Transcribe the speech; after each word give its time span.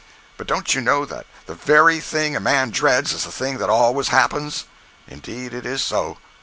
But 0.35 0.47
don't 0.47 0.73
you 0.73 0.81
know 0.81 1.05
that 1.05 1.27
the 1.45 1.53
very 1.53 1.99
thing 1.99 2.35
a 2.35 2.39
man 2.39 2.71
dreads 2.71 3.13
is 3.13 3.23
the 3.25 3.31
thing 3.31 3.59
that 3.59 3.69
always 3.69 4.07
happens? 4.07 4.65
Indeed 5.07 5.53
it 5.53 5.63
is 5.63 5.83
so. 5.83 6.17